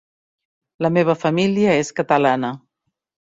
La 0.85 0.91
meva 0.95 1.15
família 1.25 1.77
és 1.83 1.93
catalana. 2.01 2.51